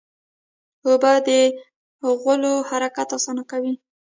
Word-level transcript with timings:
اوبه 0.85 1.13
د 1.27 1.29
غولو 2.21 2.53
حرکت 2.69 3.07
اسانه 3.17 3.43
کوي. 3.51 3.73